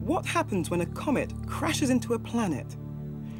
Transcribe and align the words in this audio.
what 0.00 0.24
happens 0.24 0.70
when 0.70 0.80
a 0.80 0.86
comet 0.86 1.30
crashes 1.46 1.90
into 1.90 2.14
a 2.14 2.18
planet? 2.18 2.74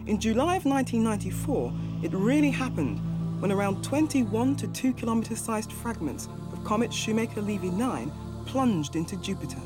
In 0.07 0.21
July 0.21 0.57
of 0.57 0.67
1994, 0.67 1.73
it 2.03 2.13
really 2.13 2.51
happened 2.51 3.01
when 3.41 3.51
around 3.51 3.83
21 3.83 4.57
to 4.57 4.69
2 4.69 4.93
kilometre 4.93 5.37
sized 5.37 5.73
fragments 5.73 6.29
of 6.53 6.63
comet 6.63 6.93
Shoemaker 6.93 7.41
Levy 7.41 7.71
9 7.71 8.13
plunged 8.45 8.95
into 8.95 9.17
Jupiter. 9.17 9.61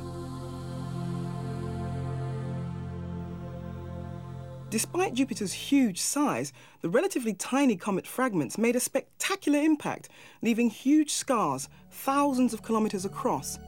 Despite 4.71 5.15
Jupiter's 5.15 5.53
huge 5.53 6.01
size, 6.01 6.53
the 6.81 6.89
relatively 6.89 7.35
tiny 7.35 7.77
comet 7.77 8.07
fragments 8.07 8.57
made 8.57 8.77
a 8.77 8.81
spectacular 8.81 9.59
impact, 9.59 10.09
leaving 10.43 10.71
huge 10.71 11.13
scars 11.13 11.69
thousands 11.91 12.55
of 12.55 12.65
kilometres 12.65 13.05
across. 13.05 13.59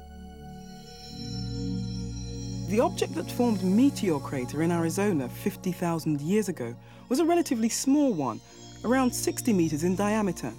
The 2.69 2.81
object 2.81 3.15
that 3.15 3.31
formed 3.31 3.63
Meteor 3.63 4.19
Crater 4.19 4.63
in 4.63 4.73
Arizona 4.73 5.29
50,000 5.29 6.21
years 6.21 6.49
ago 6.49 6.75
was 7.09 7.21
a 7.21 7.25
relatively 7.25 7.69
small 7.69 8.13
one, 8.13 8.41
around 8.85 9.15
60 9.15 9.53
metres 9.53 9.85
in 9.85 9.95
diameter. 9.95 10.53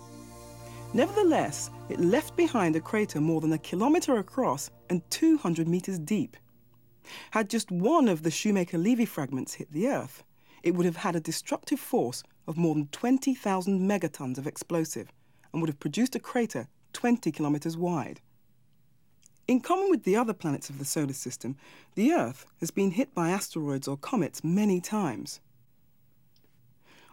Nevertheless, 0.93 1.69
it 1.89 1.99
left 1.99 2.37
behind 2.37 2.77
a 2.77 2.79
crater 2.79 3.19
more 3.19 3.41
than 3.41 3.51
a 3.51 3.57
kilometre 3.57 4.19
across 4.19 4.71
and 4.89 5.01
200 5.09 5.67
metres 5.67 5.99
deep. 5.99 6.37
Had 7.31 7.49
just 7.49 7.71
one 7.71 8.07
of 8.07 8.23
the 8.23 8.31
Shoemaker-Levy 8.31 9.05
fragments 9.05 9.55
hit 9.55 9.69
the 9.73 9.89
Earth, 9.89 10.23
it 10.63 10.75
would 10.75 10.85
have 10.85 10.95
had 10.95 11.17
a 11.17 11.19
destructive 11.19 11.79
force 11.79 12.23
of 12.47 12.55
more 12.55 12.73
than 12.73 12.87
20,000 12.87 13.81
megatons 13.81 14.37
of 14.37 14.47
explosive 14.47 15.11
and 15.51 15.61
would 15.61 15.69
have 15.69 15.79
produced 15.81 16.15
a 16.15 16.19
crater 16.19 16.69
20 16.93 17.33
kilometres 17.33 17.75
wide. 17.75 18.21
In 19.47 19.61
common 19.61 19.89
with 19.89 20.03
the 20.03 20.17
other 20.17 20.33
planets 20.33 20.69
of 20.69 20.77
the 20.77 20.83
solar 20.83 21.13
system, 21.13 21.55
the 21.95 22.11
Earth 22.11 22.45
has 22.59 22.69
been 22.69 22.91
hit 22.91 23.13
by 23.13 23.29
asteroids 23.29 23.87
or 23.87 23.95
comets 23.95 24.43
many 24.43 24.81
times. 24.81 25.39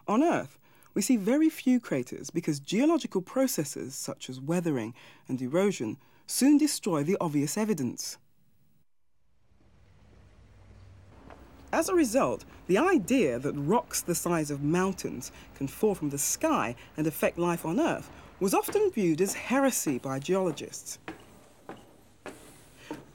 On 0.05 0.21
Earth, 0.21 0.57
we 0.93 1.01
see 1.01 1.15
very 1.15 1.49
few 1.49 1.79
craters 1.79 2.29
because 2.29 2.59
geological 2.59 3.21
processes 3.21 3.95
such 3.95 4.29
as 4.29 4.41
weathering 4.41 4.93
and 5.29 5.41
erosion 5.41 5.95
soon 6.27 6.57
destroy 6.57 7.03
the 7.03 7.17
obvious 7.21 7.57
evidence. 7.57 8.17
As 11.71 11.87
a 11.87 11.95
result, 11.95 12.43
the 12.67 12.77
idea 12.77 13.39
that 13.39 13.53
rocks 13.53 14.01
the 14.01 14.15
size 14.15 14.51
of 14.51 14.61
mountains 14.61 15.31
can 15.55 15.67
fall 15.67 15.95
from 15.95 16.09
the 16.09 16.17
sky 16.17 16.75
and 16.97 17.07
affect 17.07 17.37
life 17.37 17.65
on 17.65 17.79
Earth 17.79 18.09
was 18.41 18.53
often 18.53 18.91
viewed 18.91 19.21
as 19.21 19.33
heresy 19.33 19.97
by 19.97 20.19
geologists. 20.19 20.99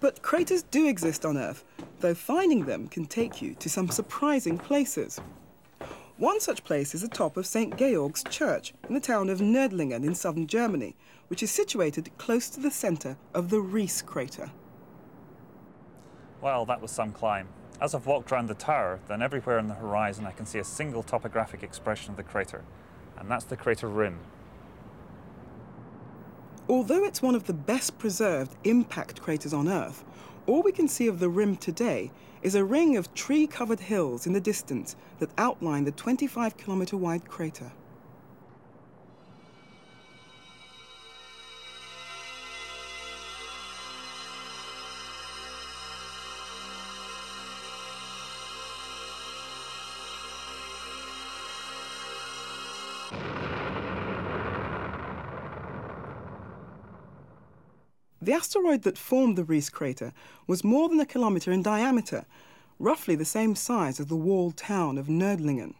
But 0.01 0.23
craters 0.23 0.63
do 0.63 0.89
exist 0.89 1.27
on 1.27 1.37
Earth, 1.37 1.63
though 2.01 2.15
finding 2.15 2.65
them 2.65 2.89
can 2.89 3.05
take 3.05 3.43
you 3.43 3.55
to 3.57 3.69
some 3.69 3.91
surprising 3.91 4.57
places. 4.57 5.21
One 6.17 6.41
such 6.41 6.65
place 6.65 6.95
is 6.95 7.03
the 7.03 7.09
top 7.09 7.37
of 7.37 7.47
St. 7.47 7.77
Georg's 7.77 8.25
Church 8.25 8.75
in 8.89 8.95
the 8.95 9.01
town 9.01 9.29
of 9.29 9.41
Nördlingen 9.41 10.05
in 10.05 10.15
southern 10.15 10.47
Germany, 10.47 10.97
which 11.29 11.43
is 11.43 11.51
situated 11.51 12.11
close 12.19 12.49
to 12.51 12.61
the 12.61 12.71
centre 12.71 13.17
of 13.35 13.51
the 13.51 13.61
Ries 13.61 14.03
crater. 14.03 14.51
Well, 16.41 16.65
that 16.67 16.81
was 16.81 16.91
some 16.91 17.13
climb. 17.13 17.49
As 17.81 17.95
I've 17.95 18.07
walked 18.07 18.33
around 18.33 18.49
the 18.49 18.55
tower, 18.55 19.01
then 19.09 19.23
everywhere 19.23 19.59
on 19.59 19.69
the 19.69 19.75
horizon 19.75 20.27
I 20.27 20.33
can 20.33 20.47
see 20.47 20.59
a 20.59 20.65
single 20.65 21.03
topographic 21.03 21.63
expression 21.63 22.11
of 22.11 22.17
the 22.17 22.23
crater, 22.23 22.65
and 23.19 23.31
that's 23.31 23.45
the 23.45 23.57
crater 23.57 23.89
rim. 23.89 24.19
Although 26.71 27.03
it's 27.03 27.21
one 27.21 27.35
of 27.35 27.47
the 27.47 27.53
best 27.53 27.99
preserved 27.99 28.55
impact 28.63 29.21
craters 29.21 29.53
on 29.53 29.69
Earth, 29.69 30.05
all 30.47 30.63
we 30.63 30.71
can 30.71 30.87
see 30.87 31.09
of 31.09 31.19
the 31.19 31.29
rim 31.29 31.57
today 31.57 32.13
is 32.43 32.55
a 32.55 32.65
ring 32.65 32.97
of 32.97 33.13
tree 33.13 33.49
covered 33.49 33.81
hills 33.81 34.25
in 34.25 34.35
the 34.35 34.41
distance 34.41 34.95
that 35.19 35.31
outline 35.37 35.83
the 35.83 35.91
25 35.91 36.57
kilometre 36.57 36.97
wide 36.97 37.29
crater. 37.29 37.73
The 58.23 58.35
asteroid 58.35 58.83
that 58.83 58.99
formed 58.99 59.37
the 59.37 59.45
Ries 59.45 59.71
crater 59.71 60.13
was 60.47 60.63
more 60.63 60.91
than 60.91 61.01
a 61.01 61.07
kilometre 61.07 61.53
in 61.53 61.63
diameter, 61.63 62.27
roughly 62.79 63.15
the 63.15 63.25
same 63.25 63.55
size 63.55 63.99
as 63.99 64.07
the 64.07 64.17
walled 64.17 64.59
town 64.59 64.99
of 64.99 65.07
Nördlingen. 65.07 65.75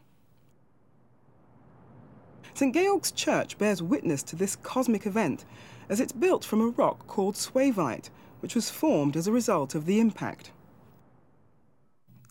St. 2.55 2.75
Georg's 2.75 3.13
Church 3.13 3.59
bears 3.59 3.83
witness 3.83 4.23
to 4.23 4.37
this 4.37 4.57
cosmic 4.57 5.07
event, 5.07 5.45
as 5.91 6.01
it's 6.01 6.13
built 6.13 6.45
from 6.45 6.63
a 6.63 6.69
rock 6.69 7.07
called 7.07 7.37
Suevite, 7.37 8.09
which 8.41 8.55
was 8.55 8.71
formed 8.71 9.17
as 9.17 9.27
a 9.27 9.33
result 9.33 9.75
of 9.75 9.85
the 9.85 10.01
impact. 10.01 10.53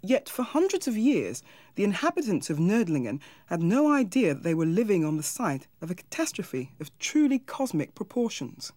Yet 0.01 0.27
for 0.27 0.43
hundreds 0.43 0.87
of 0.87 0.97
years, 0.97 1.43
the 1.75 1.83
inhabitants 1.83 2.49
of 2.49 2.57
Nördlingen 2.57 3.19
had 3.47 3.61
no 3.61 3.91
idea 3.91 4.33
that 4.33 4.43
they 4.43 4.55
were 4.55 4.65
living 4.65 5.05
on 5.05 5.17
the 5.17 5.23
site 5.23 5.67
of 5.81 5.91
a 5.91 5.95
catastrophe 5.95 6.71
of 6.79 6.97
truly 6.97 7.37
cosmic 7.37 7.93
proportions. 7.93 8.71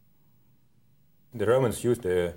The 1.35 1.47
Romans 1.47 1.83
used 1.83 2.03
the 2.03 2.35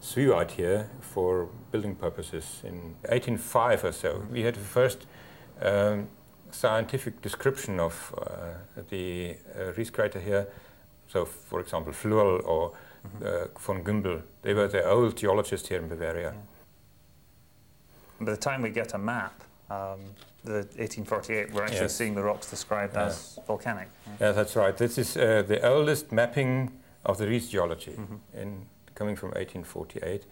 Suevite 0.00 0.50
here 0.50 0.90
for 1.00 1.48
building 1.70 1.94
purposes 1.94 2.60
in 2.62 2.94
1805 3.08 3.84
or 3.84 3.92
so. 3.92 4.26
We 4.30 4.42
had 4.42 4.54
the 4.54 4.60
first 4.60 5.06
um, 5.62 6.08
scientific 6.50 7.22
description 7.22 7.80
of 7.80 8.14
uh, 8.18 8.82
the 8.90 9.36
uh, 9.58 9.84
crater 9.92 10.20
here. 10.20 10.46
So, 11.08 11.24
for 11.24 11.60
example, 11.60 11.92
Flurl 11.92 12.42
or 12.44 12.72
uh, 13.24 13.46
von 13.58 13.82
Gümbel, 13.82 14.22
they 14.42 14.52
were 14.52 14.68
the 14.68 14.84
old 14.84 15.16
geologists 15.16 15.68
here 15.68 15.78
in 15.78 15.88
Bavaria. 15.88 16.34
Yeah. 16.34 16.40
By 18.20 18.32
the 18.32 18.36
time 18.36 18.62
we 18.62 18.70
get 18.70 18.94
a 18.94 18.98
map, 18.98 19.42
um, 19.70 20.00
the 20.44 20.66
1848, 20.76 21.52
we're 21.52 21.62
actually 21.62 21.80
yes. 21.80 21.96
seeing 21.96 22.14
the 22.14 22.22
rocks 22.22 22.50
described 22.50 22.96
as 22.96 23.38
volcanic. 23.46 23.88
Yeah, 24.20 24.32
that's 24.32 24.54
right. 24.54 24.76
This 24.76 24.98
is 24.98 25.16
uh, 25.16 25.42
the 25.46 25.66
oldest 25.66 26.12
mapping 26.12 26.70
of 27.04 27.16
the 27.18 27.26
Ries 27.26 27.50
geology 27.50 27.94
mm 27.96 28.06
-hmm. 28.06 28.40
in, 28.42 28.66
coming 28.94 29.18
from 29.18 29.30
1848. 29.30 30.26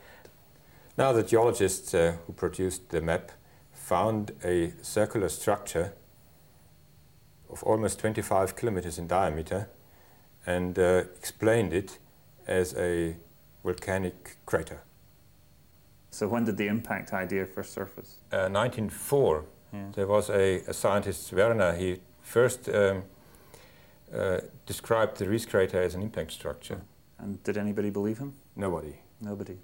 Now 0.94 1.12
the 1.12 1.24
geologists 1.28 1.94
uh, 1.94 2.12
who 2.26 2.32
produced 2.32 2.88
the 2.88 3.00
map 3.00 3.30
found 3.72 4.32
a 4.44 4.72
circular 4.82 5.28
structure 5.28 5.92
of 7.48 7.62
almost 7.62 7.98
25 7.98 8.54
kilometers 8.54 8.98
in 8.98 9.06
diameter 9.06 9.68
and 10.46 10.78
uh, 10.78 11.04
explained 11.18 11.72
it 11.72 11.98
as 12.46 12.74
a 12.74 13.16
volcanic 13.64 14.36
crater. 14.44 14.82
So 16.10 16.28
when 16.28 16.44
did 16.44 16.56
the 16.56 16.66
impact 16.66 17.12
idea 17.12 17.46
first 17.46 17.72
surface? 17.72 18.18
Uh, 18.32 18.48
1904. 18.48 19.44
Yeah. 19.72 19.84
There 19.94 20.06
was 20.06 20.30
a, 20.30 20.62
a, 20.68 20.72
scientist, 20.72 21.32
Werner, 21.32 21.72
he 21.74 22.00
first 22.20 22.68
um, 22.68 23.04
uh, 24.14 24.40
described 24.66 25.18
the 25.18 25.28
Ries 25.28 25.46
crater 25.46 25.82
as 25.82 25.94
an 25.94 26.02
impact 26.02 26.32
structure. 26.32 26.80
And 27.18 27.42
did 27.44 27.56
anybody 27.56 27.90
believe 27.90 28.18
him? 28.18 28.34
Nobody. 28.56 28.96
Nobody. 29.20 29.56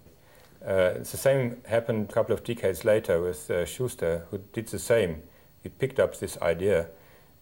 Uh, 0.66 0.94
it's 0.96 1.12
the 1.12 1.18
same 1.18 1.60
happened 1.66 2.10
a 2.10 2.12
couple 2.12 2.34
of 2.34 2.42
decades 2.44 2.84
later 2.84 3.20
with 3.20 3.50
uh, 3.50 3.64
Schuster, 3.64 4.26
who 4.30 4.38
did 4.52 4.68
the 4.68 4.78
same. 4.78 5.22
He 5.62 5.68
picked 5.68 6.00
up 6.00 6.18
this 6.18 6.38
idea, 6.40 6.88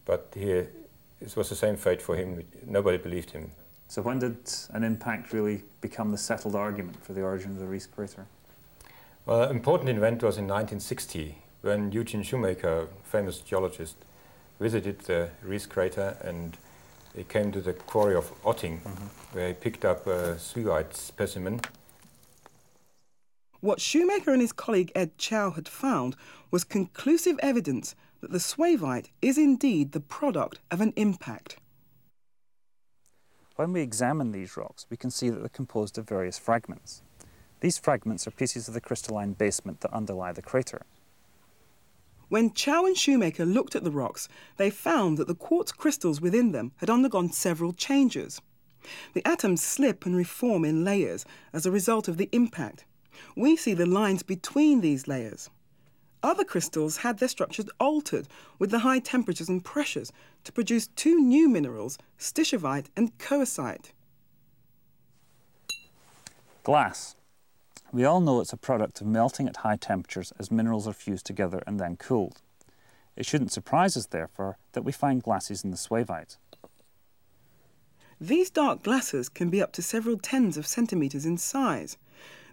but 0.04 0.32
he, 0.34 0.50
it 0.50 1.36
was 1.36 1.48
the 1.48 1.54
same 1.56 1.76
fate 1.76 2.02
for 2.02 2.16
him. 2.16 2.42
Nobody 2.66 2.98
believed 2.98 3.30
him. 3.30 3.52
So 3.88 4.02
when 4.02 4.18
did 4.18 4.36
an 4.70 4.82
impact 4.82 5.32
really 5.32 5.62
become 5.80 6.10
the 6.10 6.18
settled 6.18 6.56
argument 6.56 7.02
for 7.04 7.12
the 7.12 7.22
origin 7.22 7.52
of 7.52 7.58
the 7.58 7.66
Ries 7.66 7.86
crater? 7.86 8.26
Well, 9.24 9.42
an 9.42 9.50
important 9.50 9.90
event 9.90 10.22
was 10.22 10.38
in 10.38 10.44
1960 10.44 11.38
when 11.62 11.92
Eugene 11.92 12.22
Shoemaker, 12.22 12.88
famous 13.02 13.38
geologist, 13.40 13.96
visited 14.60 15.00
the 15.00 15.30
Ries 15.42 15.66
crater 15.66 16.16
and 16.22 16.56
he 17.16 17.24
came 17.24 17.50
to 17.50 17.60
the 17.60 17.72
quarry 17.72 18.14
of 18.14 18.30
Otting, 18.44 18.80
mm 18.82 18.92
-hmm. 18.92 19.34
where 19.34 19.48
he 19.48 19.54
picked 19.54 19.84
up 19.84 20.06
a 20.06 20.38
Suevite 20.38 20.94
specimen. 20.94 21.60
What 23.60 23.80
Shoemaker 23.80 24.32
and 24.32 24.42
his 24.42 24.52
colleague 24.52 24.92
Ed 24.94 25.10
Chao 25.18 25.50
had 25.50 25.68
found 25.68 26.16
was 26.50 26.64
conclusive 26.64 27.36
evidence 27.42 27.96
that 28.20 28.30
the 28.30 28.40
Suevite 28.40 29.10
is 29.20 29.38
indeed 29.38 29.92
the 29.92 30.00
product 30.00 30.60
of 30.70 30.80
an 30.80 30.92
impact. 30.94 31.56
When 33.56 33.72
we 33.72 33.80
examine 33.80 34.32
these 34.32 34.60
rocks, 34.60 34.86
we 34.90 34.96
can 34.96 35.10
see 35.10 35.30
that 35.30 35.38
they're 35.40 35.48
composed 35.48 35.98
of 35.98 36.08
various 36.08 36.38
fragments. 36.38 37.02
These 37.60 37.78
fragments 37.78 38.26
are 38.26 38.30
pieces 38.30 38.68
of 38.68 38.74
the 38.74 38.80
crystalline 38.80 39.32
basement 39.32 39.80
that 39.80 39.92
underlie 39.92 40.32
the 40.32 40.42
crater. 40.42 40.82
When 42.28 42.52
Chao 42.52 42.84
and 42.84 42.96
Shoemaker 42.96 43.44
looked 43.44 43.76
at 43.76 43.84
the 43.84 43.90
rocks, 43.90 44.28
they 44.56 44.70
found 44.70 45.16
that 45.18 45.28
the 45.28 45.34
quartz 45.34 45.70
crystals 45.72 46.20
within 46.20 46.52
them 46.52 46.72
had 46.76 46.90
undergone 46.90 47.30
several 47.30 47.72
changes. 47.72 48.40
The 49.14 49.26
atoms 49.26 49.62
slip 49.62 50.06
and 50.06 50.16
reform 50.16 50.64
in 50.64 50.84
layers 50.84 51.24
as 51.52 51.66
a 51.66 51.70
result 51.70 52.08
of 52.08 52.16
the 52.16 52.28
impact, 52.32 52.84
We 53.36 53.56
see 53.56 53.74
the 53.74 53.86
lines 53.86 54.22
between 54.22 54.80
these 54.80 55.08
layers. 55.08 55.50
Other 56.22 56.44
crystals 56.44 56.98
had 56.98 57.18
their 57.18 57.28
structures 57.28 57.68
altered 57.78 58.28
with 58.58 58.70
the 58.70 58.80
high 58.80 58.98
temperatures 58.98 59.48
and 59.48 59.64
pressures 59.64 60.12
to 60.44 60.52
produce 60.52 60.88
two 60.88 61.20
new 61.20 61.48
minerals, 61.48 61.98
stishovite 62.18 62.86
and 62.96 63.16
coesite. 63.18 63.92
Glass. 66.62 67.15
We 67.96 68.04
all 68.04 68.20
know 68.20 68.40
it's 68.40 68.52
a 68.52 68.58
product 68.58 69.00
of 69.00 69.06
melting 69.06 69.48
at 69.48 69.56
high 69.56 69.76
temperatures 69.76 70.30
as 70.38 70.50
minerals 70.50 70.86
are 70.86 70.92
fused 70.92 71.24
together 71.24 71.62
and 71.66 71.80
then 71.80 71.96
cooled. 71.96 72.42
It 73.16 73.24
shouldn't 73.24 73.52
surprise 73.52 73.96
us, 73.96 74.04
therefore, 74.04 74.58
that 74.72 74.82
we 74.82 74.92
find 74.92 75.22
glasses 75.22 75.64
in 75.64 75.70
the 75.70 75.78
suevite. 75.78 76.36
These 78.20 78.50
dark 78.50 78.82
glasses 78.82 79.30
can 79.30 79.48
be 79.48 79.62
up 79.62 79.72
to 79.72 79.80
several 79.80 80.18
tens 80.18 80.58
of 80.58 80.66
centimetres 80.66 81.24
in 81.24 81.38
size. 81.38 81.96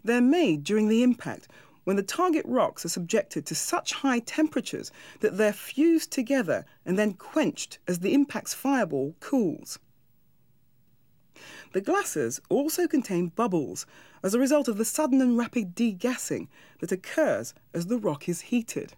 They're 0.02 0.22
made 0.22 0.64
during 0.64 0.88
the 0.88 1.04
impact 1.04 1.50
when 1.84 1.98
the 1.98 2.04
target 2.04 2.46
rocks 2.48 2.86
are 2.86 2.90
subjected 2.98 3.46
to 3.48 3.54
such 3.54 3.96
high 3.96 4.20
temperatures 4.20 4.94
that 5.20 5.36
they're 5.36 5.52
fused 5.52 6.10
together 6.10 6.66
and 6.86 6.98
then 6.98 7.16
quenched 7.16 7.80
as 7.86 8.00
the 8.00 8.14
impact's 8.14 8.54
fireball 8.54 9.14
cools. 9.20 9.78
The 11.74 11.82
glasses 11.82 12.40
also 12.50 12.88
contain 12.88 13.30
bubbles 13.30 13.86
as 14.24 14.34
a 14.34 14.40
result 14.40 14.68
of 14.68 14.78
the 14.78 14.86
sudden 14.86 15.22
and 15.22 15.38
rapid 15.38 15.76
degassing 15.76 16.48
that 16.80 16.92
occurs 16.92 17.54
as 17.74 17.88
the 17.88 17.98
rock 17.98 18.30
is 18.30 18.42
heated. 18.42 18.94